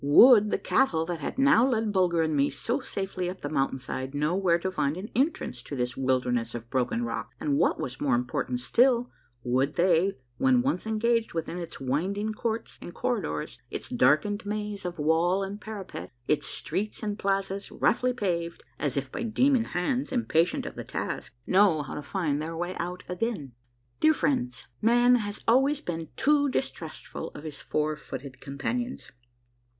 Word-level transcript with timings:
Would 0.03 0.49
the 0.49 0.57
cattle 0.57 1.05
that 1.05 1.19
had 1.19 1.37
now 1.37 1.63
led 1.63 1.91
Bulger 1.93 2.23
and 2.23 2.35
me 2.35 2.49
so 2.49 2.79
safely 2.79 3.29
up 3.29 3.41
the 3.41 3.49
mountain 3.49 3.77
side 3.77 4.15
know 4.15 4.35
where 4.35 4.57
to 4.57 4.71
find 4.71 4.97
an 4.97 5.11
entrance 5.13 5.61
to 5.61 5.75
this 5.75 5.95
wilderness 5.95 6.55
of 6.55 6.71
broken 6.71 7.05
rock, 7.05 7.33
and 7.39 7.55
what 7.59 7.79
was 7.79 8.01
more 8.01 8.15
important 8.15 8.61
still, 8.61 9.11
would 9.43 9.75
they, 9.75 10.13
when 10.39 10.63
once 10.63 10.87
engaged 10.87 11.35
within 11.35 11.59
its 11.59 11.79
winding 11.79 12.33
courts 12.33 12.79
and 12.81 12.95
corridors, 12.95 13.59
its 13.69 13.89
darkened 13.89 14.43
maze 14.43 14.85
of 14.85 14.97
wall 14.97 15.43
and 15.43 15.61
parapet, 15.61 16.09
its 16.27 16.47
streets 16.47 17.03
and 17.03 17.19
plazas 17.19 17.69
roughly 17.71 18.11
paved 18.11 18.63
as 18.79 18.97
if 18.97 19.11
by 19.11 19.21
demon 19.21 19.65
hands 19.65 20.11
impatient 20.11 20.65
of 20.65 20.73
the 20.73 20.83
task, 20.83 21.35
know 21.45 21.83
how 21.83 21.93
to 21.93 22.01
find 22.01 22.41
their 22.41 22.57
way 22.57 22.75
out 22.77 23.03
again? 23.07 23.51
Dear 23.99 24.15
friends, 24.15 24.67
man 24.81 25.17
has 25.17 25.43
always 25.47 25.79
been 25.79 26.09
too 26.15 26.49
distrustful 26.49 27.29
of 27.35 27.43
his 27.43 27.61
four 27.61 27.95
footed 27.95 28.41
companions. 28.41 29.11